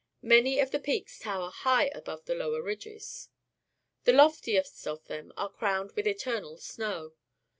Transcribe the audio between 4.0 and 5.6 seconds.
The loftiest of them are